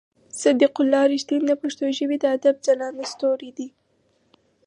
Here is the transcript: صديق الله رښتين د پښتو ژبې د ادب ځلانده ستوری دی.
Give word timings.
صديق 0.41 0.73
الله 0.83 1.01
رښتين 1.13 1.41
د 1.47 1.51
پښتو 1.61 1.85
ژبې 1.97 2.17
د 2.19 2.25
ادب 2.35 2.55
ځلانده 2.65 3.05
ستوری 3.13 3.51
دی. 3.57 3.67